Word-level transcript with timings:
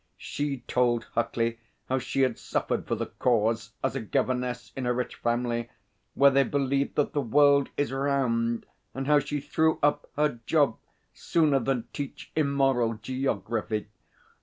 She 0.17 0.61
told 0.61 1.03
Huckley 1.13 1.59
how 1.87 1.99
she 1.99 2.21
had 2.21 2.39
suffered 2.39 2.87
for 2.87 2.95
the 2.95 3.05
Cause 3.05 3.73
as 3.83 3.95
a 3.95 3.99
governess 3.99 4.71
in 4.75 4.87
a 4.87 4.93
rich 4.93 5.13
family 5.17 5.69
where 6.15 6.31
they 6.31 6.43
believed 6.43 6.95
that 6.95 7.13
the 7.13 7.21
world 7.21 7.69
is 7.77 7.91
round, 7.91 8.65
and 8.95 9.05
how 9.05 9.19
she 9.19 9.39
threw 9.39 9.77
up 9.83 10.09
her 10.15 10.39
job 10.47 10.79
sooner 11.13 11.59
than 11.59 11.87
teach 11.93 12.31
immoral 12.35 12.95
geography. 12.95 13.89